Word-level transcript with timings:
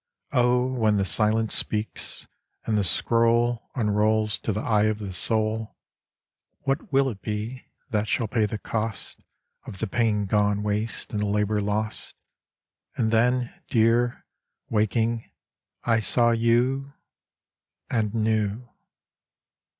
Oh, 0.31 0.65
when 0.65 0.97
the 0.97 1.05
Silence 1.05 1.53
speaks, 1.53 2.27
and 2.65 2.75
the 2.75 2.83
scroll 2.83 3.69
Unrolls 3.75 4.39
to 4.39 4.51
the 4.51 4.59
eye 4.61 4.85
of 4.85 4.97
the 4.97 5.13
soul, 5.13 5.75
What 6.61 6.91
will 6.91 7.07
it 7.09 7.21
be 7.21 7.67
that 7.91 8.07
shall 8.07 8.27
pay 8.27 8.47
the 8.47 8.57
cost 8.57 9.21
Of 9.67 9.77
the 9.77 9.85
pain 9.85 10.25
gone 10.25 10.63
waste 10.63 11.11
and 11.11 11.19
the 11.21 11.27
labor 11.27 11.61
lost! 11.61 12.15
And 12.95 13.11
then, 13.11 13.53
Dear, 13.69 14.25
waking, 14.71 15.29
I 15.83 15.99
saw 15.99 16.31
you 16.31 16.93
And 17.91 18.11
knew. 18.15 18.69